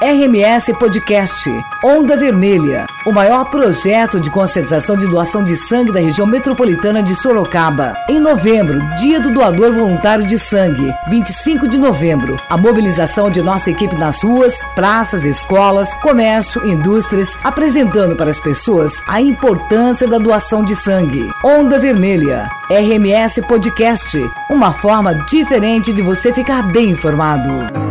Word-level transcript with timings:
RMS 0.00 0.72
Podcast, 0.74 1.50
Onda 1.82 2.16
Vermelha, 2.16 2.86
o 3.04 3.10
maior 3.10 3.44
projeto 3.50 4.20
de 4.20 4.30
conscientização 4.30 4.96
de 4.96 5.08
doação 5.08 5.42
de 5.42 5.56
sangue 5.56 5.90
da 5.90 5.98
região 5.98 6.24
metropolitana 6.24 7.02
de 7.02 7.16
Sorocaba. 7.16 7.96
Em 8.08 8.20
novembro, 8.20 8.78
Dia 8.94 9.18
do 9.18 9.32
Doador 9.32 9.72
Voluntário 9.72 10.24
de 10.24 10.38
Sangue, 10.38 10.94
25 11.08 11.66
de 11.66 11.78
novembro, 11.78 12.38
a 12.48 12.56
mobilização 12.56 13.28
de 13.28 13.42
nossa 13.42 13.72
equipe 13.72 13.96
nas 13.96 14.22
ruas, 14.22 14.54
praças, 14.76 15.24
escolas, 15.24 15.92
comércio, 15.96 16.64
indústrias, 16.64 17.36
apresentando 17.42 18.14
para 18.14 18.30
as 18.30 18.38
pessoas 18.38 19.02
a 19.08 19.20
importância 19.20 20.06
da 20.06 20.18
doação 20.18 20.62
de 20.62 20.76
sangue. 20.76 21.28
Onda 21.44 21.76
Vermelha, 21.76 22.48
RMS 22.70 23.42
Podcast, 23.42 24.16
uma 24.48 24.72
forma 24.72 25.12
diferente 25.26 25.92
de 25.92 26.02
você 26.02 26.32
ficar 26.32 26.62
bem 26.62 26.90
informado. 26.90 27.87